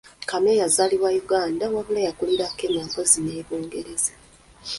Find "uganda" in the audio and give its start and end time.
1.23-1.65